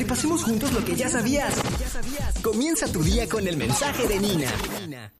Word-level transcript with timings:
repasemos 0.00 0.42
juntos 0.44 0.72
lo 0.72 0.82
que 0.82 0.96
ya 0.96 1.08
sabías. 1.08 1.54
Comienza 2.42 2.90
tu 2.90 3.02
día 3.02 3.28
con 3.28 3.46
el 3.46 3.56
mensaje 3.56 4.08
de 4.08 4.18
Nina. 4.18 5.12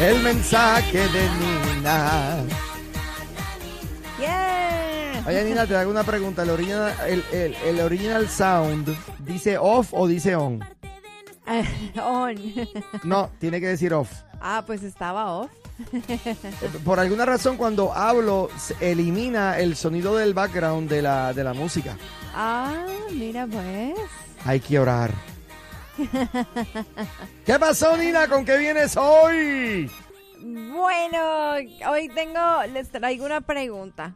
El 0.00 0.22
mensaje 0.22 0.98
de 1.08 1.28
Nina. 1.40 2.42
Yeah. 4.18 5.22
Oye, 5.26 5.44
Nina, 5.44 5.66
te 5.66 5.76
hago 5.76 5.90
una 5.90 6.02
pregunta. 6.04 6.42
¿El 6.42 6.50
original, 6.50 6.94
el, 7.06 7.24
el- 7.32 7.54
el 7.64 7.80
original 7.80 8.28
sound 8.28 8.94
dice 9.20 9.56
off 9.58 9.88
o 9.92 10.06
dice 10.06 10.36
on? 10.36 10.60
On. 12.02 12.34
No, 13.02 13.30
tiene 13.38 13.60
que 13.60 13.68
decir 13.68 13.92
off. 13.94 14.10
Ah, 14.40 14.62
pues 14.66 14.82
estaba 14.82 15.30
off. 15.32 15.50
Por 16.84 17.00
alguna 17.00 17.24
razón, 17.26 17.56
cuando 17.56 17.92
hablo, 17.92 18.48
se 18.58 18.74
elimina 18.92 19.58
el 19.58 19.76
sonido 19.76 20.16
del 20.16 20.32
background 20.34 20.88
de 20.88 21.02
la, 21.02 21.32
de 21.32 21.44
la 21.44 21.52
música. 21.54 21.96
Ah, 22.34 22.86
mira 23.12 23.46
pues. 23.46 23.94
Hay 24.44 24.60
que 24.60 24.78
orar. 24.78 25.10
¿Qué 27.46 27.58
pasó, 27.58 27.96
Nina? 27.96 28.28
¿Con 28.28 28.44
qué 28.44 28.58
vienes 28.58 28.96
hoy? 28.96 29.90
Bueno, 30.40 31.54
hoy 31.90 32.08
tengo, 32.14 32.40
les 32.72 32.90
traigo 32.90 33.24
una 33.24 33.40
pregunta. 33.40 34.14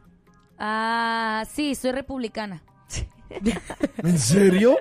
Ah, 0.59 1.45
sí, 1.53 1.75
soy 1.75 1.93
republicana. 1.93 2.63
¿En 3.99 4.19
serio? 4.19 4.77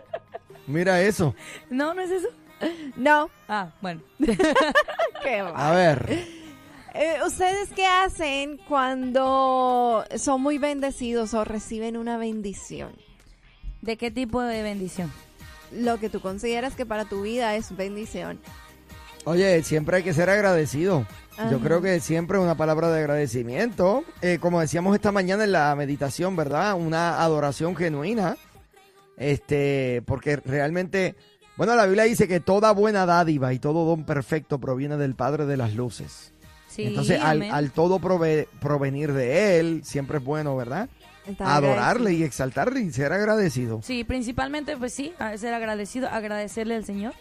Mira 0.65 1.01
eso. 1.01 1.35
No, 1.69 1.93
no 1.93 2.01
es 2.01 2.11
eso. 2.11 2.27
No, 2.95 3.29
Ah, 3.47 3.69
bueno. 3.81 4.01
qué. 5.23 5.39
A 5.39 5.71
ver. 5.71 6.25
Eh, 6.95 7.17
¿Ustedes 7.25 7.69
qué 7.75 7.85
hacen 7.85 8.57
cuando 8.67 10.03
son 10.17 10.41
muy 10.41 10.57
bendecidos 10.57 11.35
o 11.35 11.45
reciben 11.45 11.95
una 11.95 12.17
bendición? 12.17 12.91
¿De 13.81 13.97
qué 13.97 14.09
tipo 14.09 14.41
de 14.41 14.63
bendición? 14.63 15.13
Lo 15.71 15.99
que 15.99 16.09
tú 16.09 16.21
consideras 16.21 16.75
que 16.75 16.85
para 16.85 17.05
tu 17.05 17.21
vida 17.23 17.55
es 17.55 17.75
bendición. 17.75 18.39
Oye, 19.25 19.61
siempre 19.63 19.97
hay 19.97 20.03
que 20.03 20.13
ser 20.13 20.29
agradecido. 20.29 21.05
Yo 21.51 21.59
creo 21.59 21.81
que 21.81 21.99
siempre 21.99 22.39
una 22.39 22.55
palabra 22.55 22.89
de 22.89 22.99
agradecimiento. 23.01 24.03
Eh, 24.21 24.39
como 24.39 24.59
decíamos 24.59 24.95
esta 24.95 25.11
mañana 25.11 25.43
en 25.43 25.51
la 25.51 25.75
meditación, 25.75 26.35
¿verdad? 26.35 26.73
Una 26.75 27.21
adoración 27.21 27.75
genuina. 27.75 28.37
Este, 29.17 30.01
porque 30.05 30.37
realmente, 30.37 31.15
bueno, 31.57 31.75
la 31.75 31.85
Biblia 31.85 32.03
dice 32.05 32.27
que 32.27 32.39
toda 32.39 32.71
buena 32.71 33.05
dádiva 33.05 33.53
y 33.53 33.59
todo 33.59 33.85
don 33.85 34.05
perfecto 34.05 34.59
proviene 34.59 34.97
del 34.97 35.15
Padre 35.15 35.45
de 35.45 35.57
las 35.57 35.73
Luces. 35.75 36.33
Sí, 36.67 36.83
Entonces, 36.85 37.19
al, 37.21 37.43
al 37.43 37.71
todo 37.71 37.99
prove- 37.99 38.47
provenir 38.61 39.11
de 39.13 39.59
Él, 39.59 39.81
siempre 39.83 40.19
es 40.19 40.23
bueno, 40.23 40.55
¿verdad? 40.55 40.89
Estar 41.27 41.47
Adorarle 41.47 42.13
y 42.13 42.23
exaltarle 42.23 42.81
y 42.81 42.91
ser 42.91 43.11
agradecido. 43.13 43.81
Sí, 43.83 44.03
principalmente, 44.03 44.77
pues 44.77 44.93
sí, 44.93 45.13
ser 45.37 45.53
agradecido, 45.53 46.07
agradecerle 46.07 46.75
al 46.75 46.85
Señor. 46.85 47.13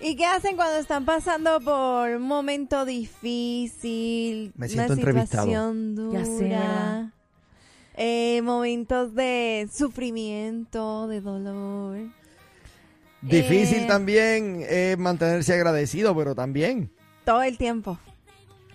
¿Y 0.00 0.16
qué 0.16 0.24
hacen 0.26 0.56
cuando 0.56 0.78
están 0.78 1.04
pasando 1.04 1.60
por 1.60 2.10
un 2.10 2.22
momento 2.22 2.84
difícil? 2.84 4.52
Me 4.56 4.68
siento 4.68 4.92
una 4.94 5.00
entrevistado. 5.00 5.44
situación 5.46 5.94
Ya 5.94 6.02
dura. 6.02 6.48
¿verdad? 6.48 7.04
eh, 7.94 8.40
momentos 8.42 9.14
de 9.14 9.68
sufrimiento, 9.72 11.06
de 11.08 11.20
dolor. 11.20 11.98
Difícil 13.20 13.80
Eh. 13.84 13.86
también 13.86 14.64
es 14.68 14.98
mantenerse 14.98 15.52
agradecido, 15.54 16.16
pero 16.16 16.34
también. 16.34 16.90
Todo 17.24 17.42
el 17.42 17.56
tiempo. 17.56 17.98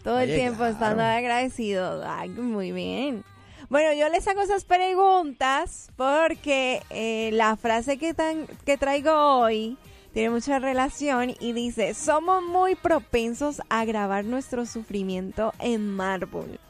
Todo 0.03 0.19
el 0.19 0.33
tiempo 0.33 0.59
claro. 0.59 0.71
estando 0.73 1.03
agradecido. 1.03 2.01
Ay, 2.07 2.29
muy 2.29 2.71
bien. 2.71 3.25
Bueno, 3.69 3.91
yo 3.93 4.07
les 4.07 4.25
hago 4.29 4.41
esas 4.41 4.63
preguntas 4.63 5.91
porque 5.97 6.81
eh, 6.89 7.31
la 7.33 7.57
frase 7.57 7.97
que, 7.97 8.13
tan, 8.13 8.47
que 8.65 8.77
traigo 8.77 9.11
hoy 9.11 9.77
tiene 10.13 10.29
mucha 10.29 10.57
relación 10.57 11.33
y 11.37 11.51
dice, 11.51 11.93
somos 11.93 12.41
muy 12.41 12.75
propensos 12.75 13.61
a 13.67 13.83
grabar 13.83 14.23
nuestro 14.23 14.65
sufrimiento 14.65 15.53
en 15.59 15.85
mármol 15.85 16.61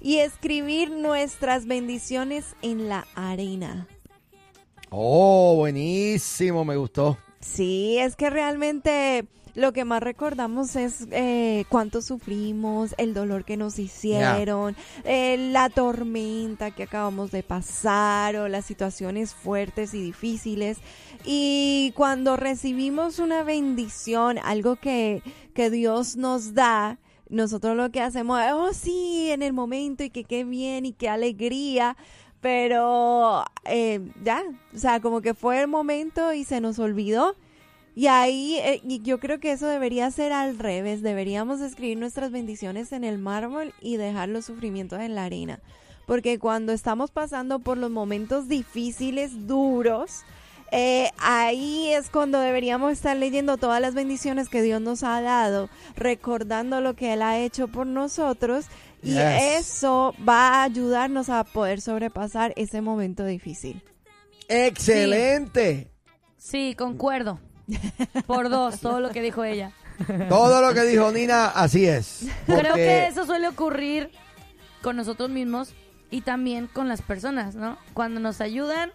y 0.00 0.18
escribir 0.18 0.90
nuestras 0.90 1.66
bendiciones 1.66 2.56
en 2.62 2.88
la 2.88 3.06
arena. 3.14 3.86
Oh, 4.88 5.56
buenísimo, 5.56 6.64
me 6.64 6.76
gustó. 6.76 7.18
Sí, 7.40 7.98
es 7.98 8.16
que 8.16 8.30
realmente 8.30 9.26
lo 9.56 9.72
que 9.72 9.86
más 9.86 10.02
recordamos 10.02 10.76
es 10.76 11.08
eh, 11.10 11.64
cuánto 11.70 12.02
sufrimos, 12.02 12.94
el 12.98 13.14
dolor 13.14 13.44
que 13.44 13.56
nos 13.56 13.78
hicieron, 13.78 14.76
eh, 15.04 15.48
la 15.50 15.70
tormenta 15.70 16.70
que 16.70 16.82
acabamos 16.82 17.30
de 17.30 17.42
pasar 17.42 18.36
o 18.36 18.48
las 18.48 18.66
situaciones 18.66 19.34
fuertes 19.34 19.94
y 19.94 20.02
difíciles. 20.02 20.76
Y 21.24 21.94
cuando 21.96 22.36
recibimos 22.36 23.18
una 23.18 23.42
bendición, 23.42 24.38
algo 24.44 24.76
que, 24.76 25.22
que 25.54 25.70
Dios 25.70 26.16
nos 26.16 26.52
da, 26.52 26.98
nosotros 27.30 27.76
lo 27.78 27.90
que 27.90 28.02
hacemos 28.02 28.38
es, 28.42 28.52
oh 28.52 28.74
sí, 28.74 29.30
en 29.30 29.42
el 29.42 29.54
momento 29.54 30.04
y 30.04 30.10
que 30.10 30.24
qué 30.24 30.44
bien 30.44 30.84
y 30.84 30.92
qué 30.92 31.08
alegría. 31.08 31.96
Pero 32.42 33.42
eh, 33.64 34.00
ya, 34.22 34.42
o 34.74 34.78
sea, 34.78 35.00
como 35.00 35.22
que 35.22 35.32
fue 35.32 35.62
el 35.62 35.66
momento 35.66 36.34
y 36.34 36.44
se 36.44 36.60
nos 36.60 36.78
olvidó. 36.78 37.34
Y 37.96 38.08
ahí 38.08 38.58
eh, 38.58 38.82
y 38.86 39.00
yo 39.00 39.18
creo 39.18 39.40
que 39.40 39.52
eso 39.52 39.66
debería 39.66 40.10
ser 40.10 40.30
al 40.30 40.58
revés. 40.58 41.00
Deberíamos 41.00 41.62
escribir 41.62 41.96
nuestras 41.96 42.30
bendiciones 42.30 42.92
en 42.92 43.04
el 43.04 43.16
mármol 43.16 43.72
y 43.80 43.96
dejar 43.96 44.28
los 44.28 44.44
sufrimientos 44.44 45.00
en 45.00 45.14
la 45.14 45.24
arena. 45.24 45.60
Porque 46.06 46.38
cuando 46.38 46.72
estamos 46.74 47.10
pasando 47.10 47.58
por 47.58 47.78
los 47.78 47.90
momentos 47.90 48.48
difíciles, 48.48 49.46
duros, 49.46 50.24
eh, 50.72 51.10
ahí 51.18 51.88
es 51.88 52.10
cuando 52.10 52.38
deberíamos 52.38 52.92
estar 52.92 53.16
leyendo 53.16 53.56
todas 53.56 53.80
las 53.80 53.94
bendiciones 53.94 54.50
que 54.50 54.60
Dios 54.60 54.82
nos 54.82 55.02
ha 55.02 55.22
dado, 55.22 55.70
recordando 55.96 56.82
lo 56.82 56.94
que 56.94 57.14
Él 57.14 57.22
ha 57.22 57.38
hecho 57.38 57.66
por 57.66 57.86
nosotros. 57.86 58.66
Y 59.02 59.12
Yes. 59.14 59.60
eso 59.60 60.14
va 60.28 60.48
a 60.48 60.62
ayudarnos 60.64 61.30
a 61.30 61.44
poder 61.44 61.80
sobrepasar 61.80 62.52
ese 62.56 62.82
momento 62.82 63.24
difícil. 63.24 63.82
Excelente. 64.48 65.90
Sí, 66.36 66.74
concuerdo. 66.76 67.40
Por 68.26 68.48
dos, 68.48 68.80
todo 68.80 69.00
lo 69.00 69.10
que 69.10 69.22
dijo 69.22 69.44
ella. 69.44 69.72
Todo 70.28 70.60
lo 70.60 70.74
que 70.74 70.82
dijo 70.82 71.10
Nina, 71.10 71.46
así 71.46 71.86
es. 71.86 72.26
Creo 72.46 72.74
que 72.74 73.06
eso 73.06 73.24
suele 73.24 73.48
ocurrir 73.48 74.10
con 74.82 74.96
nosotros 74.96 75.30
mismos 75.30 75.74
y 76.10 76.20
también 76.20 76.66
con 76.66 76.88
las 76.88 77.02
personas, 77.02 77.54
¿no? 77.54 77.78
Cuando 77.94 78.20
nos 78.20 78.40
ayudan, 78.40 78.92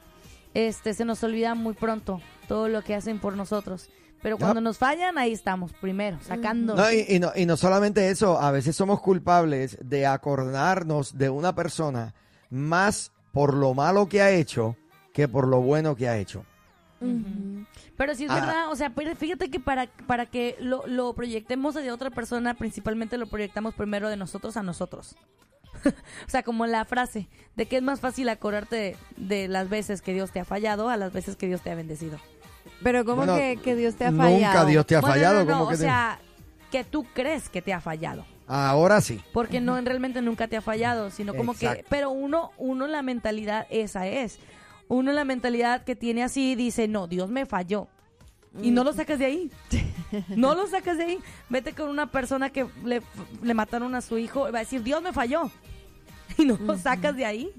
este, 0.54 0.94
se 0.94 1.06
nos 1.06 1.24
olvida 1.24 1.56
muy 1.56 1.74
pronto 1.74 2.22
todo 2.48 2.68
lo 2.68 2.84
que 2.84 2.96
hacen 2.96 3.20
por 3.20 3.36
nosotros. 3.36 3.90
Pero 4.22 4.38
cuando 4.38 4.62
nos 4.62 4.78
fallan, 4.78 5.18
ahí 5.18 5.34
estamos, 5.34 5.74
primero, 5.74 6.20
sacando. 6.22 6.76
No, 6.76 6.92
y, 6.92 7.06
y 7.10 7.20
no, 7.20 7.32
y 7.36 7.48
no 7.48 7.58
solamente 7.58 8.10
eso, 8.10 8.40
a 8.40 8.52
veces 8.52 8.76
somos 8.76 9.02
culpables 9.02 9.80
de 9.82 10.06
acordarnos 10.06 11.18
de 11.18 11.30
una 11.32 11.56
persona 11.56 12.14
más 12.52 13.12
por 13.32 13.56
lo 13.56 13.74
malo 13.74 14.08
que 14.08 14.22
ha 14.22 14.30
hecho 14.30 14.76
que 15.14 15.28
por 15.28 15.48
lo 15.48 15.62
bueno 15.62 15.96
que 15.96 16.08
ha 16.08 16.18
hecho. 16.18 16.46
Pero 18.02 18.16
sí 18.16 18.24
es 18.26 18.32
Ah. 18.32 18.36
verdad, 18.40 18.72
o 18.72 18.76
sea, 18.76 18.90
pero 18.90 19.16
fíjate 19.16 19.52
que 19.52 19.60
para, 19.60 19.86
para 20.08 20.26
que 20.26 20.56
lo, 20.60 20.88
lo 20.88 21.14
proyectemos 21.14 21.76
de 21.76 21.92
otra 21.92 22.10
persona, 22.10 22.56
principalmente 22.56 23.16
lo 23.20 23.28
proyectamos 23.28 23.76
primero 23.76 24.10
de 24.10 24.18
nosotros 24.18 24.58
a 24.58 24.64
nosotros. 24.64 25.16
o 25.86 26.30
sea, 26.30 26.42
como 26.42 26.66
la 26.66 26.84
frase 26.86 27.28
de 27.56 27.68
que 27.68 27.78
es 27.78 27.84
más 27.84 28.00
fácil 28.00 28.28
acordarte 28.30 28.76
de, 28.76 28.98
de 29.18 29.48
las 29.48 29.70
veces 29.70 30.02
que 30.02 30.14
Dios 30.14 30.32
te 30.32 30.40
ha 30.40 30.46
fallado 30.46 30.90
a 30.90 30.98
las 30.98 31.14
veces 31.14 31.36
que 31.36 31.46
Dios 31.46 31.62
te 31.62 31.70
ha 31.70 31.76
bendecido. 31.76 32.18
Pero 32.82 33.06
como 33.06 33.18
Bueno, 33.18 33.36
que, 33.36 33.60
que 33.64 33.76
Dios 33.76 33.94
te 33.94 34.06
ha 34.06 34.10
Nunca 34.12 34.24
fallado. 34.24 34.66
Dios 34.66 34.86
te 34.88 34.96
ha 34.96 35.02
Bueno, 35.02 35.14
fallado. 35.14 35.40
no, 35.40 35.46
no, 35.46 35.52
como 35.52 35.64
o 35.66 35.68
que 35.70 35.76
te- 35.76 35.82
sea, 35.84 36.20
que 36.72 36.84
tú 36.84 37.06
crees 37.14 37.50
que 37.50 37.62
te 37.62 37.72
ha 37.72 37.82
fallado. 37.82 38.26
Ahora 38.48 39.00
sí. 39.02 39.22
Porque 39.32 39.62
no, 39.62 39.80
realmente 39.80 40.24
nunca 40.24 40.48
te 40.48 40.58
ha 40.58 40.62
fallado, 40.62 41.12
sino 41.12 41.36
como 41.36 41.54
que, 41.54 41.86
pero 41.88 42.10
uno, 42.10 42.52
uno 42.58 42.88
la 42.88 43.04
mentalidad 43.04 43.68
esa 43.70 44.08
es. 44.08 44.40
Uno 44.88 45.14
la 45.14 45.24
mentalidad 45.24 45.84
que 45.84 45.96
tiene 45.96 46.24
así 46.24 46.56
dice, 46.56 46.88
no, 46.88 47.06
Dios 47.08 47.30
me 47.30 47.46
falló. 47.46 47.88
Y 48.62 48.72
no 48.72 48.84
lo 48.84 48.92
sacas 48.94 49.20
de 49.20 49.26
ahí. 49.26 49.52
No 50.36 50.56
lo 50.56 50.68
sacas 50.68 50.98
de 50.98 51.04
ahí. 51.06 51.20
Vete 51.50 51.72
con 51.74 51.88
una 51.90 52.12
persona 52.12 52.50
que 52.50 52.66
le, 52.84 53.02
le 53.42 53.54
mataron 53.54 53.96
a 53.96 54.02
su 54.02 54.18
hijo 54.18 54.50
y 54.50 54.52
va 54.52 54.60
a 54.60 54.64
decir, 54.64 54.84
Dios 54.84 55.02
me 55.02 55.14
falló. 55.14 55.50
Y 56.38 56.46
no 56.46 56.58
lo 56.58 56.78
sacas 56.78 57.16
de 57.16 57.26
ahí. 57.26 57.52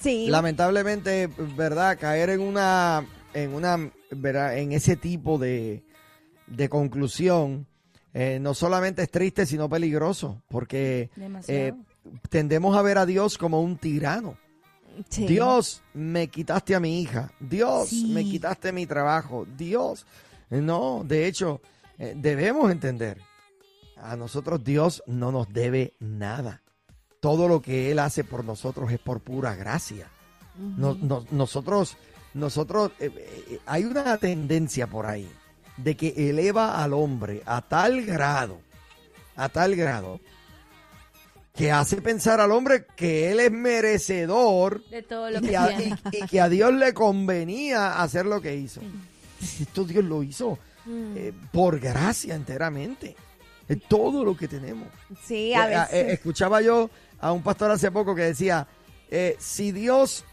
Sí. 0.00 0.26
Lamentablemente, 0.28 1.28
verdad, 1.56 1.98
caer 1.98 2.30
en 2.30 2.40
una, 2.40 3.04
en 3.34 3.54
una, 3.54 3.90
¿verdad? 4.10 4.56
en 4.58 4.72
ese 4.72 4.96
tipo 4.96 5.38
de, 5.38 5.82
de 6.46 6.68
conclusión 6.68 7.66
eh, 8.14 8.38
no 8.40 8.54
solamente 8.54 9.02
es 9.02 9.10
triste, 9.10 9.46
sino 9.46 9.68
peligroso, 9.68 10.42
porque 10.48 11.10
Demasiado. 11.16 11.60
eh, 11.60 11.74
tendemos 12.28 12.76
a 12.76 12.82
ver 12.82 12.98
a 12.98 13.06
Dios 13.06 13.38
como 13.38 13.60
un 13.62 13.76
tirano. 13.76 14.36
Sí. 15.08 15.26
Dios, 15.26 15.82
me 15.94 16.28
quitaste 16.28 16.74
a 16.74 16.80
mi 16.80 17.00
hija. 17.00 17.32
Dios, 17.40 17.88
Sí. 17.88 18.06
me 18.06 18.24
quitaste 18.24 18.72
mi 18.72 18.86
trabajo. 18.86 19.46
Dios. 19.56 20.06
No, 20.50 21.02
de 21.04 21.26
hecho, 21.26 21.60
eh, 21.98 22.14
debemos 22.16 22.70
entender, 22.70 23.18
a 23.96 24.16
nosotros 24.16 24.62
Dios 24.64 25.02
no 25.06 25.30
nos 25.32 25.52
debe 25.52 25.94
nada. 26.00 26.62
Todo 27.20 27.48
lo 27.48 27.60
que 27.62 27.90
Él 27.90 27.98
hace 27.98 28.24
por 28.24 28.44
nosotros 28.44 28.90
es 28.92 28.98
por 28.98 29.20
pura 29.20 29.54
gracia. 29.54 30.08
No- 30.56 30.94
no- 31.00 31.24
nosotros, 31.30 31.96
nosotros, 32.34 32.92
eh, 32.98 33.10
eh, 33.16 33.60
hay 33.66 33.84
una 33.84 34.16
tendencia 34.18 34.86
por 34.86 35.06
ahí 35.06 35.30
de 35.76 35.96
que 35.96 36.28
eleva 36.30 36.82
al 36.82 36.92
hombre 36.92 37.42
a 37.46 37.62
tal 37.62 38.02
grado, 38.04 38.60
a 39.36 39.48
tal 39.48 39.76
grado, 39.76 40.20
que 41.54 41.70
hace 41.72 42.00
pensar 42.00 42.40
al 42.40 42.52
hombre 42.52 42.86
que 42.96 43.30
él 43.32 43.40
es 43.40 43.50
merecedor 43.50 44.84
De 44.88 45.02
todo 45.02 45.30
lo 45.30 45.38
y 45.38 45.42
que 45.42 45.48
que, 45.48 45.56
a, 45.56 45.72
y- 45.80 45.94
y 46.12 46.26
que 46.26 46.40
a 46.40 46.48
Dios 46.48 46.72
le 46.74 46.94
convenía 46.94 48.00
hacer 48.02 48.26
lo 48.26 48.40
que 48.40 48.54
hizo. 48.56 48.80
Esto 49.60 49.84
Dios 49.84 50.04
lo 50.04 50.22
hizo 50.22 50.58
Mm. 50.86 51.14
eh, 51.16 51.32
por 51.52 51.78
gracia 51.78 52.34
enteramente. 52.34 53.14
Es 53.68 53.82
todo 53.86 54.24
lo 54.24 54.34
que 54.34 54.48
tenemos. 54.48 54.88
Sí, 55.24 55.52
a 55.52 55.68
Eh, 55.84 55.88
eh, 55.92 56.02
veces. 56.02 56.12
escuchaba 56.14 56.62
yo 56.62 56.88
a 57.20 57.32
un 57.32 57.42
pastor 57.42 57.70
hace 57.70 57.90
poco 57.90 58.14
que 58.14 58.22
decía, 58.22 58.66
eh, 59.10 59.36
si 59.38 59.72
Dios 59.72 60.24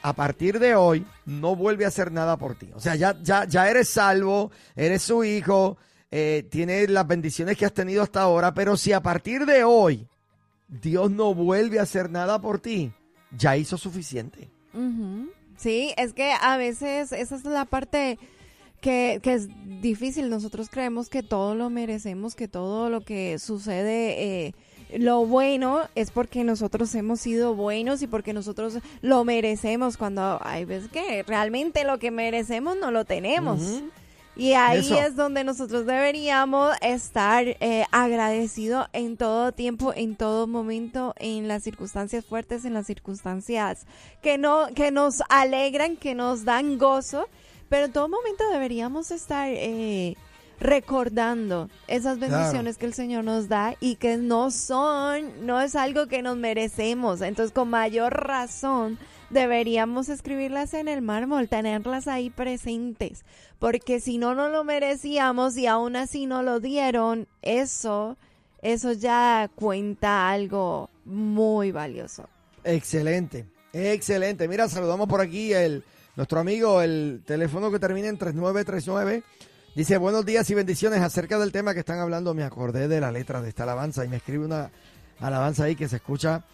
a 0.00 0.14
partir 0.14 0.58
de 0.58 0.74
hoy 0.74 1.04
no 1.26 1.54
vuelve 1.54 1.84
a 1.84 1.88
hacer 1.88 2.10
nada 2.10 2.38
por 2.38 2.54
ti, 2.56 2.70
o 2.74 2.80
sea, 2.80 2.96
ya, 2.96 3.16
ya, 3.22 3.44
ya 3.44 3.68
eres 3.68 3.90
salvo, 3.90 4.50
eres 4.74 5.02
su 5.02 5.22
hijo, 5.24 5.76
eh, 6.10 6.46
tienes 6.50 6.88
las 6.88 7.06
bendiciones 7.06 7.56
que 7.58 7.66
has 7.66 7.74
tenido 7.74 8.02
hasta 8.02 8.22
ahora, 8.22 8.54
pero 8.54 8.76
si 8.78 8.92
a 8.92 9.00
partir 9.02 9.44
de 9.44 9.62
hoy 9.62 10.08
Dios 10.68 11.10
no 11.10 11.34
vuelve 11.34 11.78
a 11.78 11.82
hacer 11.82 12.10
nada 12.10 12.40
por 12.40 12.58
ti, 12.60 12.92
ya 13.36 13.56
hizo 13.56 13.76
suficiente. 13.78 14.50
Sí, 15.56 15.92
es 15.96 16.12
que 16.12 16.32
a 16.32 16.56
veces 16.56 17.12
esa 17.12 17.36
es 17.36 17.44
la 17.44 17.64
parte 17.66 18.18
que, 18.80 19.20
que 19.22 19.34
es 19.34 19.48
difícil. 19.80 20.28
Nosotros 20.28 20.68
creemos 20.70 21.08
que 21.08 21.22
todo 21.22 21.54
lo 21.54 21.70
merecemos, 21.70 22.34
que 22.34 22.48
todo 22.48 22.90
lo 22.90 23.02
que 23.02 23.38
sucede, 23.38 24.46
eh, 24.46 24.54
lo 24.98 25.24
bueno 25.24 25.82
es 25.94 26.10
porque 26.10 26.44
nosotros 26.44 26.94
hemos 26.94 27.20
sido 27.20 27.54
buenos 27.54 28.02
y 28.02 28.06
porque 28.06 28.32
nosotros 28.32 28.78
lo 29.00 29.24
merecemos. 29.24 29.96
Cuando 29.96 30.38
hay 30.42 30.64
veces 30.64 30.90
que 30.90 31.22
realmente 31.22 31.84
lo 31.84 31.98
que 31.98 32.10
merecemos 32.10 32.76
no 32.76 32.90
lo 32.90 33.04
tenemos. 33.04 33.82
Y 34.34 34.54
ahí 34.54 34.78
Eso. 34.78 34.98
es 34.98 35.14
donde 35.14 35.44
nosotros 35.44 35.84
deberíamos 35.84 36.74
estar 36.80 37.44
eh, 37.46 37.84
agradecidos 37.90 38.86
en 38.94 39.18
todo 39.18 39.52
tiempo, 39.52 39.92
en 39.94 40.16
todo 40.16 40.46
momento, 40.46 41.14
en 41.18 41.48
las 41.48 41.62
circunstancias 41.62 42.24
fuertes, 42.24 42.64
en 42.64 42.72
las 42.72 42.86
circunstancias 42.86 43.86
que 44.22 44.38
no, 44.38 44.68
que 44.74 44.90
nos 44.90 45.22
alegran, 45.28 45.96
que 45.96 46.14
nos 46.14 46.44
dan 46.44 46.78
gozo, 46.78 47.28
pero 47.68 47.86
en 47.86 47.92
todo 47.92 48.08
momento 48.08 48.48
deberíamos 48.50 49.10
estar 49.10 49.48
eh, 49.50 50.16
recordando 50.58 51.68
esas 51.86 52.18
bendiciones 52.18 52.78
que 52.78 52.86
el 52.86 52.94
Señor 52.94 53.24
nos 53.24 53.48
da 53.48 53.74
y 53.80 53.96
que 53.96 54.16
no 54.16 54.50
son, 54.50 55.44
no 55.44 55.60
es 55.60 55.74
algo 55.74 56.06
que 56.06 56.22
nos 56.22 56.36
merecemos. 56.36 57.20
Entonces, 57.20 57.52
con 57.52 57.68
mayor 57.68 58.14
razón, 58.14 58.98
deberíamos 59.32 60.08
escribirlas 60.08 60.74
en 60.74 60.88
el 60.88 61.02
mármol, 61.02 61.48
tenerlas 61.48 62.06
ahí 62.06 62.30
presentes, 62.30 63.24
porque 63.58 64.00
si 64.00 64.18
no, 64.18 64.34
no 64.34 64.48
lo 64.48 64.64
merecíamos 64.64 65.56
y 65.56 65.66
aún 65.66 65.96
así 65.96 66.26
no 66.26 66.42
lo 66.42 66.60
dieron, 66.60 67.26
eso, 67.40 68.16
eso 68.60 68.92
ya 68.92 69.50
cuenta 69.54 70.30
algo 70.30 70.90
muy 71.04 71.72
valioso. 71.72 72.28
Excelente, 72.64 73.46
excelente. 73.72 74.46
Mira, 74.46 74.68
saludamos 74.68 75.08
por 75.08 75.20
aquí 75.20 75.52
el 75.52 75.82
nuestro 76.14 76.40
amigo, 76.40 76.82
el 76.82 77.22
teléfono 77.24 77.70
que 77.70 77.78
termina 77.78 78.08
en 78.08 78.18
3939. 78.18 79.22
Dice, 79.74 79.96
buenos 79.96 80.26
días 80.26 80.48
y 80.50 80.54
bendiciones 80.54 81.00
acerca 81.00 81.38
del 81.38 81.50
tema 81.50 81.72
que 81.72 81.80
están 81.80 81.98
hablando. 81.98 82.34
Me 82.34 82.44
acordé 82.44 82.88
de 82.88 83.00
la 83.00 83.10
letra 83.10 83.40
de 83.40 83.48
esta 83.48 83.62
alabanza 83.62 84.04
y 84.04 84.08
me 84.08 84.16
escribe 84.16 84.44
una 84.44 84.70
alabanza 85.18 85.64
ahí 85.64 85.76
que 85.76 85.88
se 85.88 85.96
escucha 85.96 86.44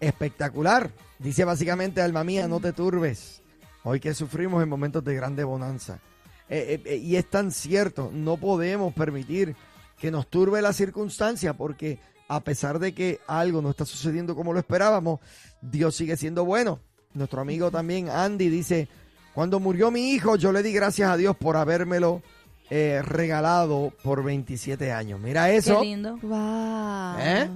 espectacular. 0.00 0.90
Dice 1.18 1.44
básicamente, 1.44 2.00
alma 2.00 2.24
mía, 2.24 2.48
no 2.48 2.60
te 2.60 2.72
turbes. 2.72 3.42
Hoy 3.84 4.00
que 4.00 4.14
sufrimos 4.14 4.62
en 4.62 4.68
momentos 4.68 5.04
de 5.04 5.14
grande 5.14 5.44
bonanza. 5.44 6.00
Eh, 6.48 6.74
eh, 6.74 6.82
eh, 6.84 6.96
y 6.96 7.16
es 7.16 7.28
tan 7.30 7.52
cierto, 7.52 8.10
no 8.12 8.36
podemos 8.36 8.92
permitir 8.92 9.54
que 9.98 10.10
nos 10.10 10.26
turbe 10.26 10.60
la 10.62 10.72
circunstancia 10.72 11.54
porque 11.54 12.00
a 12.28 12.40
pesar 12.40 12.78
de 12.78 12.92
que 12.92 13.20
algo 13.26 13.62
no 13.62 13.70
está 13.70 13.84
sucediendo 13.84 14.34
como 14.34 14.52
lo 14.52 14.58
esperábamos, 14.58 15.20
Dios 15.60 15.94
sigue 15.94 16.16
siendo 16.16 16.44
bueno. 16.44 16.80
Nuestro 17.12 17.40
amigo 17.40 17.70
también 17.70 18.08
Andy 18.08 18.48
dice, 18.48 18.88
cuando 19.34 19.60
murió 19.60 19.90
mi 19.90 20.12
hijo 20.12 20.36
yo 20.36 20.52
le 20.52 20.62
di 20.62 20.72
gracias 20.72 21.10
a 21.10 21.16
Dios 21.16 21.36
por 21.36 21.56
habérmelo 21.56 22.22
eh, 22.70 23.02
regalado 23.02 23.92
por 24.02 24.22
27 24.22 24.92
años. 24.92 25.18
Mira 25.18 25.46
Qué 25.46 25.56
eso, 25.56 25.82
lindo. 25.82 26.16
Wow. 26.22 27.18
¿Eh? 27.18 27.50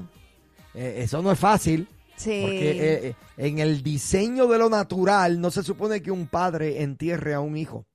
eh, 0.75 0.95
eso 0.99 1.23
no 1.23 1.31
es 1.31 1.39
fácil. 1.39 1.87
Sí. 2.17 2.43
Porque 2.43 2.71
eh, 2.71 3.09
eh, 3.09 3.15
en 3.37 3.59
el 3.59 3.83
diseño 3.83 4.47
de 4.47 4.59
lo 4.59 4.69
natural 4.71 5.41
no 5.41 5.51
se 5.51 5.63
supone 5.63 6.03
que 6.03 6.11
un 6.11 6.27
padre 6.27 6.83
entierre 6.83 7.35
a 7.35 7.41
un 7.41 7.57
hijo. 7.57 7.87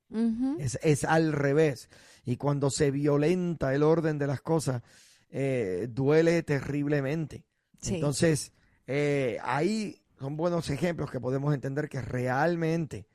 Es, 0.58 0.78
es 0.82 1.04
al 1.04 1.32
revés. 1.32 1.88
Y 2.24 2.36
cuando 2.36 2.70
se 2.70 2.90
violenta 2.90 3.74
el 3.74 3.84
orden 3.84 4.18
de 4.18 4.26
las 4.26 4.40
cosas, 4.40 4.82
eh, 5.30 5.86
duele 5.90 6.42
terriblemente. 6.42 7.44
Sí. 7.80 7.94
Entonces, 7.94 8.52
eh, 8.86 9.38
ahí 9.42 10.02
son 10.18 10.36
buenos 10.36 10.68
ejemplos 10.70 11.10
que 11.10 11.20
podemos 11.20 11.54
entender 11.54 11.88
que 11.88 12.02
realmente 12.02 13.06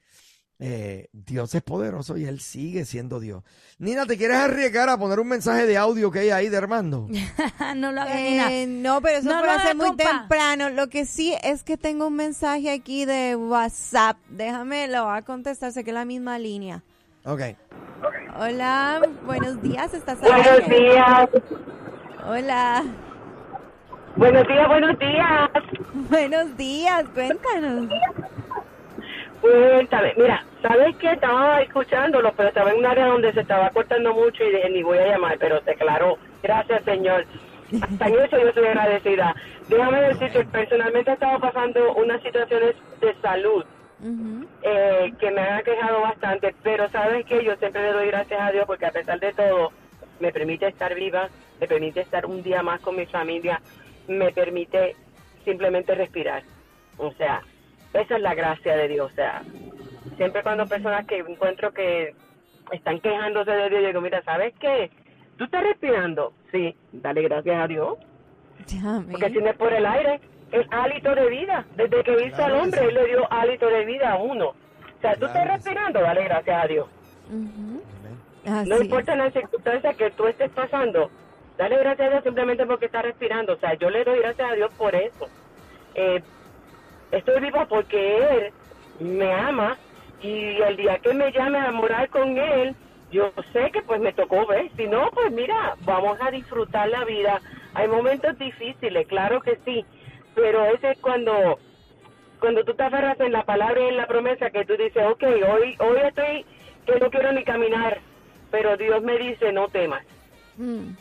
eh, 0.59 1.09
Dios 1.11 1.53
es 1.53 1.61
poderoso 1.61 2.15
y 2.17 2.25
Él 2.25 2.39
sigue 2.39 2.85
siendo 2.85 3.19
Dios. 3.19 3.43
Nina, 3.77 4.05
¿te 4.05 4.17
quieres 4.17 4.37
arriesgar 4.37 4.87
a 4.89 4.97
poner 4.97 5.19
un 5.19 5.27
mensaje 5.27 5.65
de 5.65 5.77
audio 5.77 6.11
que 6.11 6.19
hay 6.19 6.29
ahí 6.29 6.49
de 6.49 6.57
Armando? 6.57 7.07
no 7.75 7.91
lo 7.91 8.01
hagas, 8.01 8.15
Nina. 8.15 8.51
Eh, 8.53 8.65
no, 8.67 9.01
pero 9.01 9.17
eso 9.19 9.27
No 9.29 9.43
lo 9.43 9.51
haga, 9.51 9.63
ser 9.63 9.75
muy 9.75 9.87
compa. 9.87 10.03
temprano. 10.03 10.69
Lo 10.69 10.87
que 10.87 11.05
sí 11.05 11.35
es 11.43 11.63
que 11.63 11.75
tengo 11.77 12.07
un 12.07 12.15
mensaje 12.15 12.71
aquí 12.71 13.05
de 13.05 13.35
WhatsApp. 13.35 14.17
Déjame, 14.29 14.87
lo 14.87 15.05
voy 15.05 15.17
a 15.17 15.21
contestar, 15.23 15.71
sé 15.73 15.83
que 15.83 15.89
es 15.89 15.95
la 15.95 16.05
misma 16.05 16.39
línea. 16.39 16.83
Ok. 17.25 17.41
Hola, 18.39 19.01
buenos 19.25 19.61
días, 19.61 19.93
¿estás 19.93 20.21
al 20.21 20.31
Buenos 20.31 20.69
días, 20.69 21.29
Hola, 22.27 22.83
buenos 24.15 24.47
días, 24.47 24.67
buenos 24.67 24.99
días. 24.99 25.49
buenos 26.09 26.57
días, 26.57 27.05
cuéntanos. 27.13 27.89
Cuéntame, 29.41 30.13
mira, 30.17 30.43
¿sabes 30.61 30.95
qué? 30.97 31.11
Estaba 31.11 31.61
escuchándolo, 31.61 32.33
pero 32.35 32.49
estaba 32.49 32.71
en 32.71 32.79
un 32.79 32.85
área 32.85 33.07
donde 33.07 33.33
se 33.33 33.41
estaba 33.41 33.69
cortando 33.69 34.13
mucho 34.13 34.43
y 34.43 34.51
dije, 34.51 34.69
ni 34.69 34.83
voy 34.83 34.97
a 34.97 35.07
llamar, 35.07 35.37
pero 35.39 35.61
se 35.63 35.71
aclaró. 35.71 36.17
Gracias, 36.41 36.83
Señor. 36.83 37.25
Hasta 37.81 38.07
en 38.07 38.19
eso 38.19 38.37
yo 38.39 38.51
soy 38.53 38.65
agradecida. 38.65 39.35
Déjame 39.67 40.01
decir 40.01 40.29
que 40.31 40.45
personalmente 40.45 41.11
he 41.11 41.13
estado 41.13 41.39
pasando 41.39 41.93
unas 41.95 42.21
situaciones 42.21 42.75
de 43.01 43.13
salud 43.21 43.65
eh, 44.61 45.11
que 45.19 45.31
me 45.31 45.41
han 45.41 45.63
quejado 45.63 46.01
bastante, 46.01 46.53
pero 46.63 46.89
¿sabes 46.89 47.25
qué? 47.25 47.43
Yo 47.43 47.55
siempre 47.55 47.81
le 47.81 47.93
doy 47.93 48.07
gracias 48.07 48.39
a 48.39 48.51
Dios 48.51 48.65
porque 48.67 48.85
a 48.85 48.91
pesar 48.91 49.19
de 49.19 49.33
todo, 49.33 49.71
me 50.19 50.31
permite 50.31 50.67
estar 50.67 50.93
viva, 50.93 51.29
me 51.59 51.67
permite 51.67 52.01
estar 52.01 52.25
un 52.25 52.43
día 52.43 52.61
más 52.61 52.79
con 52.81 52.95
mi 52.95 53.05
familia, 53.05 53.61
me 54.07 54.31
permite 54.31 54.95
simplemente 55.43 55.95
respirar. 55.95 56.43
O 56.97 57.11
sea, 57.13 57.41
esa 57.99 58.15
es 58.15 58.21
la 58.21 58.33
gracia 58.35 58.75
de 58.75 58.87
Dios. 58.87 59.11
O 59.11 59.15
sea, 59.15 59.41
siempre 60.17 60.43
cuando 60.43 60.65
personas 60.67 61.05
que 61.05 61.19
encuentro 61.19 61.71
que 61.73 62.13
están 62.71 62.99
quejándose 62.99 63.51
de 63.51 63.69
Dios, 63.69 63.81
yo 63.81 63.87
digo, 63.87 64.01
mira, 64.01 64.21
¿sabes 64.23 64.53
qué? 64.59 64.91
¿Tú 65.37 65.43
estás 65.45 65.63
respirando? 65.63 66.33
Sí, 66.51 66.75
dale 66.91 67.21
gracias 67.23 67.57
a 67.63 67.67
Dios. 67.67 67.97
Porque 69.11 69.29
si 69.29 69.37
no 69.39 69.49
es 69.49 69.57
por 69.57 69.73
el 69.73 69.85
aire, 69.85 70.19
es 70.51 70.65
hálito 70.71 71.13
de 71.13 71.29
vida. 71.29 71.65
Desde 71.75 72.03
que 72.03 72.11
hizo 72.25 72.35
Claro 72.35 72.55
al 72.55 72.61
hombre, 72.61 72.79
sí. 72.79 72.85
él 72.87 72.93
le 72.95 73.05
dio 73.07 73.31
hálito 73.33 73.67
de 73.67 73.85
vida 73.85 74.11
a 74.13 74.15
uno. 74.17 74.47
O 74.49 75.01
sea, 75.01 75.13
tú 75.13 75.19
Claro 75.19 75.33
estás 75.33 75.43
que 75.43 75.49
sí. 75.49 75.55
respirando, 75.55 76.01
dale 76.01 76.23
gracias 76.23 76.63
a 76.63 76.67
Dios. 76.67 76.87
Así 78.45 78.69
No 78.69 78.75
es. 78.75 78.81
importa 78.81 79.15
la 79.15 79.31
circunstancia 79.31 79.93
que 79.93 80.11
tú 80.11 80.27
estés 80.27 80.49
pasando, 80.51 81.09
dale 81.57 81.77
gracias 81.77 82.07
a 82.07 82.11
Dios 82.11 82.23
simplemente 82.23 82.65
porque 82.65 82.85
estás 82.85 83.03
respirando. 83.03 83.53
O 83.53 83.57
sea, 83.57 83.73
yo 83.75 83.89
le 83.89 84.03
doy 84.03 84.19
gracias 84.19 84.51
a 84.51 84.55
Dios 84.55 84.71
por 84.77 84.95
eso. 84.95 85.27
Eh, 85.95 86.21
estoy 87.11 87.41
viva 87.41 87.65
porque 87.65 88.17
Él 88.17 88.53
me 88.99 89.31
ama 89.33 89.77
y 90.21 90.61
el 90.61 90.77
día 90.77 90.99
que 90.99 91.13
me 91.13 91.31
llame 91.31 91.59
a 91.59 91.71
morar 91.71 92.09
con 92.09 92.37
Él, 92.37 92.75
yo 93.11 93.31
sé 93.53 93.71
que 93.71 93.81
pues 93.81 94.01
me 94.01 94.13
tocó 94.13 94.45
ver. 94.47 94.69
Si 94.75 94.87
no, 94.87 95.09
pues 95.11 95.31
mira, 95.31 95.75
vamos 95.81 96.17
a 96.21 96.31
disfrutar 96.31 96.89
la 96.89 97.05
vida. 97.05 97.41
Hay 97.73 97.87
momentos 97.87 98.37
difíciles, 98.37 99.07
claro 99.07 99.41
que 99.41 99.59
sí, 99.65 99.85
pero 100.33 100.65
ese 100.65 100.91
es 100.91 100.99
cuando 100.99 101.59
cuando 102.39 102.63
tú 102.63 102.73
te 102.73 102.83
aferras 102.83 103.19
en 103.21 103.31
la 103.31 103.43
palabra 103.43 103.81
y 103.81 103.87
en 103.87 103.97
la 103.97 104.07
promesa 104.07 104.49
que 104.49 104.65
tú 104.65 104.73
dices, 104.77 105.03
ok, 105.09 105.23
hoy, 105.23 105.75
hoy 105.79 105.97
estoy 106.03 106.45
que 106.85 106.99
no 106.99 107.09
quiero 107.09 107.31
ni 107.31 107.43
caminar, 107.43 107.99
pero 108.51 108.77
Dios 108.77 109.01
me 109.01 109.17
dice, 109.17 109.51
no 109.51 109.67
temas. 109.69 110.03
Mm, 110.57 110.91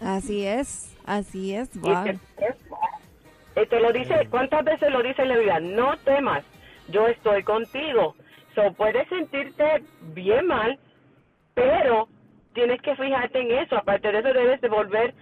Así 0.00 0.46
es, 0.46 0.96
así 1.04 1.54
es. 1.54 1.70
Y 1.76 1.80
Que- 3.54 3.62
eh, 3.62 3.66
te 3.66 3.80
lo 3.80 3.92
dice, 3.92 4.26
¿cuántas 4.30 4.64
veces 4.64 4.90
lo 4.92 5.02
dice 5.02 5.22
en 5.22 5.28
la 5.28 5.36
Biblia? 5.36 5.60
No 5.60 5.96
temas, 5.98 6.44
yo 6.88 7.06
estoy 7.08 7.42
contigo. 7.42 8.14
So, 8.54 8.72
puedes 8.72 9.08
sentirte 9.08 9.82
bien 10.14 10.46
mal, 10.46 10.78
pero 11.54 12.08
tienes 12.54 12.80
que 12.82 12.96
fijarte 12.96 13.40
en 13.40 13.50
eso. 13.52 13.76
Aparte 13.76 14.10
de 14.12 14.18
eso, 14.18 14.32
debes 14.32 14.60
de 14.60 14.68
volver. 14.68 15.14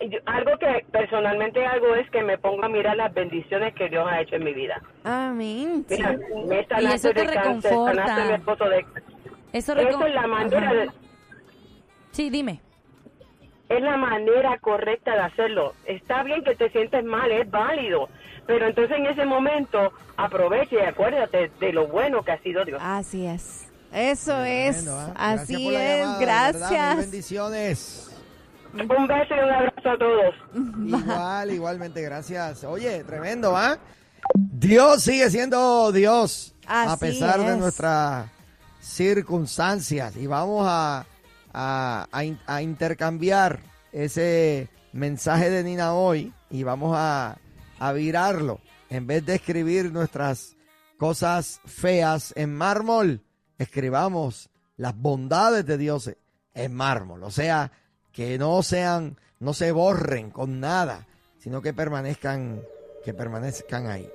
yo- 0.00 0.20
algo 0.24 0.56
que 0.58 0.86
personalmente 0.90 1.66
hago 1.66 1.94
es 1.96 2.08
que 2.10 2.22
me 2.22 2.38
pongo 2.38 2.64
a 2.64 2.68
mirar 2.68 2.96
las 2.96 3.12
bendiciones 3.12 3.74
que 3.74 3.90
Dios 3.90 4.06
ha 4.08 4.22
hecho 4.22 4.36
en 4.36 4.44
mi 4.44 4.54
vida. 4.54 4.80
Amén. 5.04 5.84
sí. 5.86 5.96
Mira, 5.96 6.16
me 6.46 6.82
Y 6.82 6.86
eso 6.94 7.12
te 7.12 7.20
de 7.20 7.26
cáncer, 7.34 7.72
reconforta. 7.72 8.22
a 8.22 8.24
mi 8.28 8.32
esposo 8.34 8.64
de... 8.70 8.86
Eso 9.52 9.72
Eso 9.74 9.98
recon- 9.98 10.06
es 10.08 10.14
la 10.14 10.26
manera 10.26 10.72
de... 10.72 10.90
Sí, 12.12 12.30
dime. 12.30 12.60
Es 13.68 13.82
la 13.82 13.96
manera 13.96 14.58
correcta 14.58 15.12
de 15.12 15.20
hacerlo. 15.20 15.74
Está 15.86 16.22
bien 16.22 16.42
que 16.44 16.54
te 16.54 16.70
sientes 16.70 17.04
mal, 17.04 17.30
es 17.32 17.50
válido, 17.50 18.08
pero 18.46 18.66
entonces 18.68 18.96
en 18.98 19.06
ese 19.06 19.24
momento 19.26 19.92
aprovecha 20.16 20.76
y 20.76 20.80
acuérdate 20.80 21.50
de 21.60 21.72
lo 21.72 21.86
bueno 21.88 22.22
que 22.22 22.32
ha 22.32 22.38
sido 22.42 22.64
Dios. 22.64 22.80
Así 22.82 23.26
es. 23.26 23.66
Eso 23.92 24.44
es. 24.44 24.86
¿ah? 24.88 25.12
Así 25.16 25.64
por 25.64 25.72
la 25.72 25.82
es. 25.94 26.00
llamada, 26.00 26.18
verdad, 26.18 26.54
Gracias. 26.58 26.96
bendiciones. 26.98 28.02
Un 28.74 29.06
beso 29.06 29.34
y 29.34 29.38
un 29.38 29.50
abrazo 29.50 29.90
a 29.90 29.98
todos. 29.98 30.34
Igual, 30.86 31.50
igualmente, 31.52 32.02
gracias. 32.02 32.62
Oye, 32.64 33.02
tremendo, 33.04 33.56
¿ah? 33.56 33.78
Dios 34.34 35.02
sigue 35.02 35.30
siendo 35.30 35.92
Dios 35.92 36.54
a 36.66 36.92
Así 36.92 37.00
pesar 37.06 37.38
de 37.40 37.52
es. 37.52 37.58
nuestras 37.58 38.26
circunstancias. 38.80 40.16
Y 40.16 40.26
vamos 40.26 40.66
a, 40.68 41.06
a- 41.58 42.06
a 42.12 42.22
in- 42.24 42.38
a 42.46 42.60
intercambiar 42.60 43.60
ese 43.92 44.68
mensaje 44.92 45.48
de 45.50 45.64
Nina 45.64 45.94
hoy 45.94 46.32
y 46.50 46.62
vamos 46.62 46.94
a, 46.96 47.38
a 47.78 47.92
virarlo. 47.92 48.60
En 48.90 49.06
vez 49.06 49.24
de 49.24 49.34
escribir 49.36 49.90
nuestras 49.92 50.54
cosas 50.98 51.60
feas 51.64 52.32
en 52.36 52.54
mármol, 52.54 53.22
escribamos 53.58 54.50
las 54.76 54.94
bondades 54.96 55.64
de 55.66 55.78
Dios 55.78 56.10
en 56.54 56.74
mármol. 56.74 57.22
O 57.24 57.30
sea, 57.30 57.72
que 58.12 58.38
no 58.38 58.62
sean, 58.62 59.18
no 59.40 59.54
se 59.54 59.72
borren 59.72 60.30
con 60.30 60.60
nada, 60.60 61.06
sino 61.38 61.62
que 61.62 61.72
permanezcan, 61.72 62.62
que 63.04 63.14
permanezcan 63.14 63.86
ahí. 63.88 64.08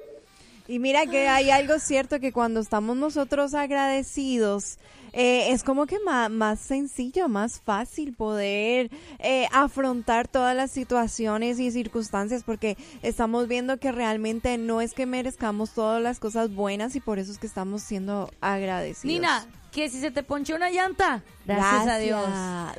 Y 0.72 0.80
mira 0.80 1.06
que 1.06 1.28
hay 1.28 1.50
algo 1.52 1.80
cierto 1.80 2.20
que 2.20 2.32
cuando 2.32 2.60
estamos 2.62 2.96
nosotros 2.96 3.54
agradecidos, 3.54 4.78
eh, 5.14 5.52
es 5.52 5.64
como 5.64 5.86
que 5.86 5.98
ma- 6.06 6.30
más, 6.30 6.60
sencillo, 6.62 7.28
más 7.28 7.60
fácil 7.60 8.14
poder 8.16 8.90
eh, 9.20 9.48
afrontar 9.52 10.30
todas 10.30 10.56
las 10.56 10.72
situaciones 10.72 11.60
y 11.60 11.72
circunstancias 11.72 12.44
porque 12.46 12.78
estamos 13.02 13.50
viendo 13.50 13.78
que 13.78 13.92
realmente 13.92 14.58
no 14.58 14.80
es 14.80 14.94
que 14.94 15.06
merezcamos 15.06 15.72
todas 15.72 16.02
las 16.02 16.20
cosas 16.20 16.54
buenas 16.54 16.96
y 16.96 17.02
por 17.02 17.20
eso 17.20 17.32
es 17.34 17.38
que 17.38 17.48
estamos 17.48 17.82
siendo 17.82 18.32
agradecidos. 18.40 19.04
Nina, 19.14 19.46
que 19.74 19.90
si 19.90 20.00
se 20.00 20.12
te 20.12 20.24
ponchó 20.24 20.56
una 20.56 20.70
llanta, 20.70 21.22
gracias, 21.46 21.88
a 21.88 21.98
Dios. 21.98 22.30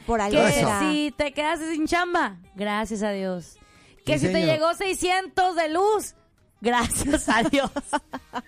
Por 0.06 0.20
algo 0.22 0.42
Que 0.46 0.52
será. 0.52 0.80
si 0.80 1.12
te 1.16 1.32
quedaste 1.32 1.70
sin 1.72 1.86
chamba, 1.86 2.38
gracias 2.54 3.02
a 3.02 3.10
Dios. 3.10 3.58
Que 4.06 4.18
Sí, 4.18 4.26
si 4.28 4.32
te 4.32 4.46
llegó 4.46 4.72
600 4.74 5.54
de 5.56 5.68
luz, 5.68 6.14
gracias 6.62 7.28
a 7.28 7.42
Dios. 7.42 7.70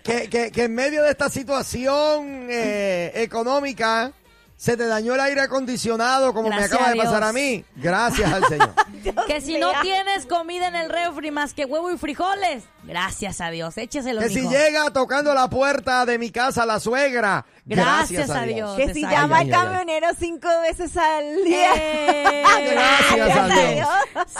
Que, 0.02 0.30
que, 0.30 0.50
que 0.50 0.64
en 0.64 0.74
medio 0.74 1.02
de 1.02 1.10
esta 1.10 1.28
situación 1.28 2.46
eh, 2.48 3.12
económica 3.16 4.12
se 4.56 4.76
te 4.76 4.86
dañó 4.86 5.14
el 5.14 5.20
aire 5.20 5.40
acondicionado 5.42 6.32
como 6.32 6.48
Gracias 6.48 6.70
me 6.70 6.76
acaba 6.76 6.90
de 6.92 6.96
pasar 6.96 7.18
Dios. 7.18 7.30
a 7.30 7.32
mí. 7.32 7.64
Gracias 7.76 8.32
al 8.32 8.44
Señor. 8.46 8.74
que 9.26 9.40
si 9.40 9.58
no 9.58 9.70
tienes 9.82 10.26
comida 10.26 10.68
en 10.68 10.76
el 10.76 10.88
refri 10.88 11.30
más 11.30 11.54
que 11.54 11.64
huevo 11.64 11.90
y 11.90 11.98
frijoles, 11.98 12.64
gracias 12.84 13.40
a 13.40 13.50
Dios. 13.50 13.76
Écheselo, 13.76 14.20
que 14.20 14.28
si 14.28 14.48
llega 14.48 14.90
tocando 14.90 15.34
la 15.34 15.48
puerta 15.50 16.06
de 16.06 16.18
mi 16.18 16.30
casa 16.30 16.64
la 16.64 16.78
suegra. 16.80 17.44
Gracias 17.66 18.26
Gracias, 18.26 18.30
a 18.30 18.42
a 18.42 18.46
Dios. 18.46 18.76
Dios. 18.76 18.88
Que 18.88 18.94
si 18.94 19.02
llama 19.02 19.38
al 19.38 19.50
camionero 19.50 20.08
cinco 20.18 20.48
veces 20.62 20.96
al 20.96 21.44
día. 21.44 21.70
¡Eh! 21.76 22.42
Gracias 23.16 23.38
a 23.38 23.46
Dios. 23.48 23.88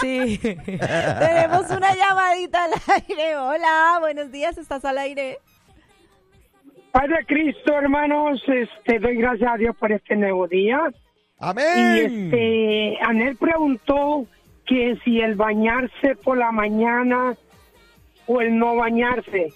Sí. 0.00 0.38
Tenemos 0.66 1.70
una 1.70 1.94
llamadita 1.94 2.64
al 2.64 2.72
aire. 3.08 3.36
Hola, 3.36 3.96
buenos 4.00 4.30
días, 4.30 4.58
estás 4.58 4.84
al 4.84 4.98
aire. 4.98 5.40
Padre 6.94 7.24
Cristo, 7.26 7.76
hermanos, 7.76 8.40
este, 8.46 9.00
doy 9.00 9.16
gracias 9.16 9.52
a 9.52 9.56
Dios 9.56 9.74
por 9.74 9.90
este 9.90 10.14
nuevo 10.14 10.46
día. 10.46 10.80
Y 10.92 10.94
Amén. 11.40 11.66
este, 12.30 12.98
Anel 13.02 13.34
preguntó 13.34 14.28
que 14.64 14.96
si 15.04 15.18
el 15.20 15.34
bañarse 15.34 16.14
por 16.22 16.38
la 16.38 16.52
mañana 16.52 17.34
o 18.28 18.40
el 18.40 18.56
no 18.56 18.76
bañarse. 18.76 19.52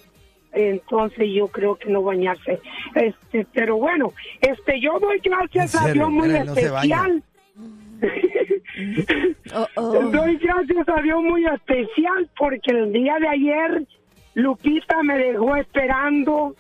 Entonces 0.53 1.29
yo 1.33 1.47
creo 1.47 1.77
que 1.77 1.89
no 1.89 2.03
bañarse. 2.03 2.59
Este, 2.97 3.47
pero 3.55 3.77
bueno, 3.77 4.13
este, 4.41 4.81
yo 4.81 4.99
doy 4.99 5.21
gracias 5.23 5.77
¿En 5.77 5.91
a? 5.91 5.93
Dios 5.93 6.11
muy 6.11 6.27
Mira, 6.27 6.41
él 6.41 6.47
no 6.47 6.55
se 6.57 6.71
baña. 6.71 6.97
especial. 6.97 7.23
Oh, 9.55 9.67
oh. 9.77 9.93
Doy 10.11 10.37
gracias 10.37 10.89
a 10.89 11.03
Dios 11.03 11.23
muy 11.23 11.45
especial 11.47 12.29
porque 12.37 12.71
el 12.71 12.93
día 12.93 13.17
de 13.19 13.29
ayer 13.29 13.83
Lupita 14.35 15.03
me 15.03 15.19
dejó 15.19 15.57
esperando 15.57 16.55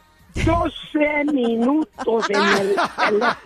12 0.44 1.24
minutos 1.32 2.30
en 2.30 2.36
el 2.42 2.74
teléfono. 2.74 3.36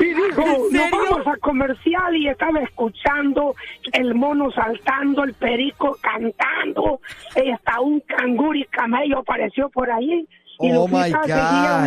Y 0.00 0.04
dijo, 0.06 0.42
nos 0.70 0.90
vamos 0.90 1.26
a 1.26 1.36
comercial 1.38 2.16
y 2.16 2.28
estaba 2.28 2.60
escuchando 2.60 3.54
el 3.92 4.14
mono 4.14 4.50
saltando, 4.52 5.22
el 5.24 5.34
perico 5.34 5.96
cantando, 6.02 7.00
y 7.36 7.50
hasta 7.50 7.80
un 7.80 8.00
canguro 8.00 8.58
y 8.58 8.64
camello 8.64 9.18
apareció 9.20 9.68
por 9.70 9.90
ahí. 9.90 10.26
Y 10.60 10.70
Oh, 10.72 10.86
my 10.86 11.10
seguía, 11.10 11.80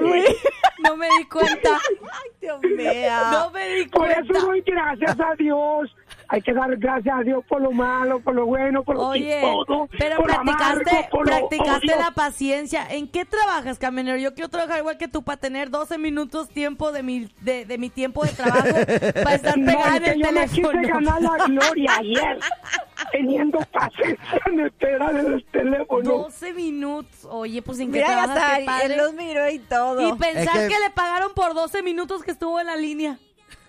No 0.82 0.96
me 0.96 1.06
di 1.18 1.24
cuenta. 1.24 1.70
Ay, 2.00 2.30
Dios 2.40 2.60
mío. 2.62 3.12
No 3.32 3.50
me 3.50 3.68
di 3.74 3.84
Por 3.86 4.08
eso 4.10 4.20
cuenta. 4.28 4.40
doy 4.46 4.62
gracias 4.64 5.20
a 5.20 5.34
Dios. 5.36 5.94
Hay 6.32 6.42
que 6.42 6.52
dar 6.52 6.76
gracias 6.76 7.12
a 7.18 7.22
Dios 7.22 7.44
por 7.48 7.60
lo 7.60 7.72
malo, 7.72 8.20
por 8.20 8.36
lo 8.36 8.46
bueno, 8.46 8.84
por 8.84 8.94
lo 8.94 9.08
Oye, 9.08 9.40
chistoso, 9.42 9.88
pero 9.98 10.16
por 10.16 10.28
lo 10.28 10.34
practicaste, 10.44 10.90
amargo, 10.90 11.08
por 11.10 11.20
lo 11.28 11.36
practicaste 11.48 11.92
odio. 11.92 11.96
la 12.04 12.10
paciencia. 12.12 12.86
¿En 12.88 13.08
qué 13.08 13.24
trabajas, 13.24 13.80
camionero? 13.80 14.16
Yo 14.16 14.32
quiero 14.34 14.48
trabajar 14.48 14.78
igual 14.78 14.96
que 14.96 15.08
tú 15.08 15.24
para 15.24 15.38
tener 15.40 15.70
12 15.70 15.98
minutos 15.98 16.48
tiempo 16.48 16.92
de 16.92 17.02
mi, 17.02 17.28
de, 17.40 17.64
de 17.64 17.78
mi 17.78 17.90
tiempo 17.90 18.24
de 18.24 18.30
trabajo 18.30 18.62
para 19.24 19.34
estar 19.34 19.58
No, 19.58 19.66
pegada 19.72 19.96
en 19.96 20.04
el 20.04 20.22
yo 20.22 20.30
me 20.32 20.46
quise 20.46 20.62
teléfono. 20.68 21.10
ganar 21.10 21.20
la 21.40 21.46
gloria 21.46 21.96
ayer, 21.98 22.38
teniendo 23.12 23.58
paciencia 23.72 24.40
en 24.46 24.60
esperar 24.60 25.16
en 25.16 25.32
el 25.34 25.44
teléfono. 25.46 26.10
12 26.10 26.52
minutos. 26.52 27.24
Oye, 27.28 27.60
pues 27.60 27.80
en 27.80 27.86
qué 27.90 27.98
Mira, 27.98 28.06
trabajas, 28.06 28.36
hasta 28.36 28.58
qué 28.60 28.64
padre. 28.66 28.94
él 28.94 28.96
los 28.98 29.14
miró 29.14 29.50
y 29.50 29.58
todo. 29.58 30.08
Y 30.08 30.12
pensar 30.16 30.56
Es 30.56 30.68
que... 30.68 30.74
que- 30.74 30.80
le 30.80 30.90
pagaron 30.94 31.32
por 31.34 31.54
12 31.54 31.82
minutos 31.82 32.22
que 32.22 32.30
estuvo 32.30 32.60
en 32.60 32.66
la 32.68 32.76
línea. 32.76 33.18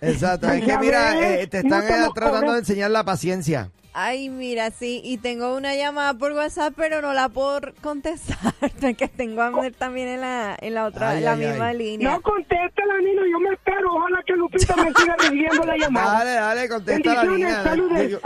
Exacto. 0.02 0.50
Es 0.50 0.64
que 0.64 0.78
mira, 0.78 1.40
eh, 1.40 1.46
te 1.46 1.58
están 1.58 1.84
eh, 1.84 2.08
tratando 2.14 2.52
de 2.52 2.58
enseñar 2.58 2.90
la 2.90 3.04
paciencia. 3.04 3.70
Ay, 3.94 4.30
mira, 4.30 4.70
sí, 4.70 5.02
y 5.04 5.18
tengo 5.18 5.54
una 5.54 5.74
llamada 5.74 6.14
por 6.14 6.32
WhatsApp, 6.32 6.72
pero 6.76 7.02
no 7.02 7.12
la 7.12 7.28
puedo 7.28 7.60
contestar, 7.82 8.54
que 8.96 9.06
tengo 9.08 9.42
a 9.42 9.48
Ander 9.48 9.74
también 9.74 10.08
en 10.08 10.20
la, 10.22 10.56
en 10.60 10.72
la 10.74 10.86
otra, 10.86 11.10
Ay, 11.10 11.18
en 11.18 11.24
la 11.24 11.32
ay, 11.32 11.46
misma 11.46 11.66
ay. 11.68 11.76
línea. 11.78 12.10
No 12.10 12.22
contéstala, 12.22 12.98
Nino, 13.04 13.22
yo 13.26 13.38
me 13.40 13.52
espero. 13.54 13.92
Ojalá 13.94 14.22
que 14.26 14.32
Lupita 14.32 14.76
me 14.76 14.92
siga 14.94 15.14
recibiendo 15.18 15.64
la 15.64 15.76
llamada. 15.76 16.18
Dale, 16.24 16.30
dale, 16.32 16.68
contesta 16.70 17.14
la 17.14 17.22
Bendiciones, 17.22 17.38
línea. 17.38 17.62
saludos. 17.64 18.22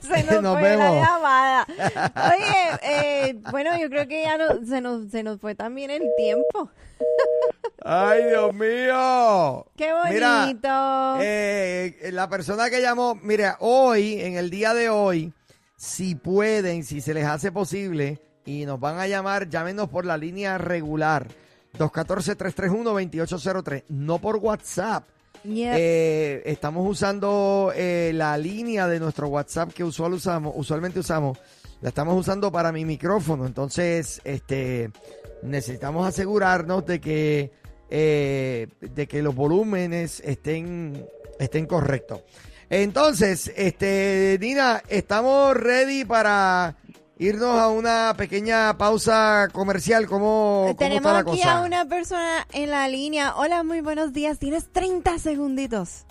Se 0.00 0.22
nos, 0.24 0.42
Nos 0.42 0.58
fue 0.58 0.68
vemos. 0.68 0.94
la 0.94 1.00
llamada. 1.06 1.66
Oye, 2.34 2.78
eh, 2.82 3.34
bueno, 3.50 3.78
yo 3.78 3.88
creo 3.88 4.06
que 4.06 4.22
ya 4.22 4.36
no, 4.36 4.64
se, 4.66 4.80
nos, 4.82 5.10
se 5.10 5.22
nos 5.22 5.40
fue 5.40 5.54
también 5.54 5.90
el 5.90 6.02
tiempo. 6.18 6.70
Ay, 7.84 8.24
Dios 8.24 8.52
mío. 8.54 9.66
Qué 9.76 9.92
Mira, 10.10 10.40
bonito. 10.40 10.68
eh, 11.20 12.10
la 12.12 12.28
persona 12.28 12.68
que 12.70 12.80
llamó, 12.80 13.14
mira, 13.22 13.56
hoy, 13.60 14.20
en 14.20 14.36
el 14.36 14.50
día 14.66 14.74
de 14.74 14.90
hoy, 14.90 15.32
si 15.76 16.16
pueden, 16.16 16.82
si 16.82 17.00
se 17.00 17.14
les 17.14 17.24
hace 17.24 17.52
posible, 17.52 18.20
y 18.44 18.66
nos 18.66 18.80
van 18.80 18.98
a 18.98 19.06
llamar, 19.06 19.48
llámenos 19.48 19.88
por 19.88 20.04
la 20.04 20.16
línea 20.16 20.58
regular. 20.58 21.28
214-331-2803, 21.78 23.84
no 23.90 24.18
por 24.18 24.38
WhatsApp. 24.38 25.04
Yep. 25.44 25.74
Eh, 25.76 26.42
estamos 26.46 26.84
usando 26.88 27.70
eh, 27.76 28.10
la 28.14 28.36
línea 28.36 28.88
de 28.88 28.98
nuestro 28.98 29.28
WhatsApp 29.28 29.72
que 29.72 29.84
usual 29.84 30.14
usamos, 30.14 30.52
usualmente 30.56 30.98
usamos. 30.98 31.38
La 31.80 31.90
estamos 31.90 32.18
usando 32.18 32.50
para 32.50 32.72
mi 32.72 32.84
micrófono. 32.84 33.46
Entonces, 33.46 34.20
este, 34.24 34.90
necesitamos 35.42 36.08
asegurarnos 36.08 36.84
de 36.86 37.00
que, 37.00 37.52
eh, 37.88 38.66
de 38.80 39.06
que 39.06 39.22
los 39.22 39.36
volúmenes 39.36 40.20
estén, 40.24 41.06
estén 41.38 41.66
correctos. 41.66 42.22
Entonces, 42.70 43.52
este, 43.56 44.38
Nina, 44.40 44.82
estamos 44.88 45.54
ready 45.56 46.04
para 46.04 46.74
irnos 47.18 47.58
a 47.58 47.68
una 47.68 48.14
pequeña 48.16 48.76
pausa 48.76 49.48
comercial. 49.52 50.06
¿Cómo, 50.06 50.64
cómo 50.66 50.76
Tenemos 50.76 50.98
está 50.98 51.12
la 51.12 51.18
aquí 51.20 51.40
cosa? 51.42 51.58
a 51.58 51.62
una 51.62 51.84
persona 51.86 52.46
en 52.52 52.70
la 52.70 52.88
línea. 52.88 53.36
Hola, 53.36 53.62
muy 53.62 53.80
buenos 53.80 54.12
días. 54.12 54.38
Tienes 54.38 54.70
30 54.72 55.18
segunditos. 55.18 56.06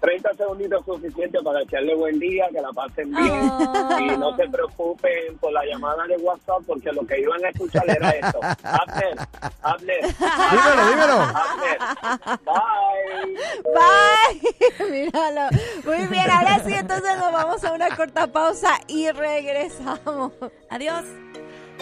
30 0.00 0.34
segunditos 0.34 0.84
suficientes 0.84 1.42
para 1.42 1.60
echarle 1.62 1.94
buen 1.94 2.18
día, 2.18 2.46
que 2.52 2.60
la 2.60 2.70
pasen 2.72 3.10
bien 3.10 3.50
Ah. 3.52 3.98
y 4.00 4.16
no 4.16 4.34
se 4.36 4.48
preocupen 4.48 5.36
por 5.38 5.52
la 5.52 5.62
llamada 5.66 6.04
de 6.06 6.16
WhatsApp 6.16 6.62
porque 6.66 6.90
lo 6.92 7.06
que 7.06 7.20
iban 7.20 7.44
a 7.44 7.48
escuchar 7.50 7.84
era 7.88 8.10
esto. 8.10 8.40
Abner, 8.62 9.18
Abner, 9.62 10.00
Dímelo, 10.50 10.86
dímelo. 10.90 11.20
Abner, 11.20 11.78
bye. 12.44 13.70
Bye. 14.78 14.90
Míralo. 14.90 15.48
Muy 15.84 16.06
bien, 16.06 16.30
ahora 16.30 16.62
sí, 16.64 16.72
entonces 16.72 17.18
nos 17.18 17.32
vamos 17.32 17.62
a 17.64 17.72
una 17.72 17.94
corta 17.96 18.26
pausa 18.26 18.78
y 18.86 19.10
regresamos. 19.10 20.32
Adiós. 20.70 21.04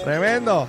Tremendo. 0.02 0.68